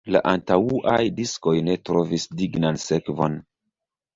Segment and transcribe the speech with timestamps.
[0.13, 3.37] La antaŭaj diskoj ne trovis dignan sekvon.